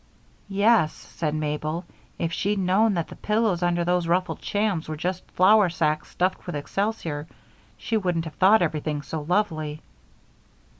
"Yes," 0.49 0.91
said 0.93 1.35
Mabel. 1.35 1.85
"If 2.17 2.33
she'd 2.33 2.57
known 2.57 2.95
that 2.95 3.09
the 3.09 3.15
pillows 3.15 3.61
under 3.61 3.85
those 3.85 4.07
ruffled 4.07 4.41
shams 4.43 4.89
were 4.89 4.97
just 4.97 5.21
flour 5.33 5.69
sacks 5.69 6.09
stuffed 6.09 6.47
with 6.47 6.55
excelsior, 6.55 7.27
she 7.77 7.97
wouldn't 7.97 8.25
have 8.25 8.33
thought 8.33 8.63
everything 8.63 9.03
so 9.03 9.21
lovely. 9.21 9.83